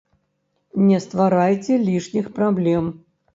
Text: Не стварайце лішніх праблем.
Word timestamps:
Не 0.87 0.97
стварайце 1.05 1.77
лішніх 1.89 2.33
праблем. 2.41 2.89